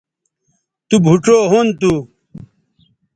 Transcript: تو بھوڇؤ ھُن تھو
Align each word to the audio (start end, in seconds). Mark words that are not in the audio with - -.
تو 0.87 0.95
بھوڇؤ 1.05 1.37
ھُن 1.51 1.67
تھو 1.79 1.93